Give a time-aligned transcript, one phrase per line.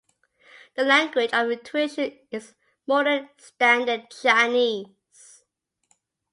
[0.73, 2.55] The language of tuition is
[2.87, 5.43] Modern Standard Chinese.